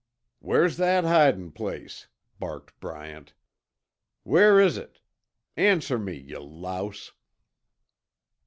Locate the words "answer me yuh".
5.55-6.39